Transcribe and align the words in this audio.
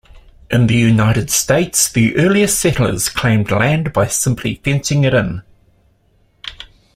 In 0.49 0.65
the 0.65 0.73
United 0.73 1.29
States, 1.29 1.87
the 1.87 2.17
earliest 2.17 2.57
settlers 2.57 3.07
claimed 3.07 3.51
land 3.51 3.93
by 3.93 4.07
simply 4.07 4.55
fencing 4.55 5.03
it 5.03 5.13
in. 5.13 5.43